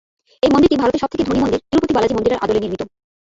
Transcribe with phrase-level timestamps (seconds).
[0.43, 2.81] এই মন্দিরটি ভারতের সব থেকে ধনী মন্দির তিরুপতি বালাজি মন্দিরের আদলে নির্মিত।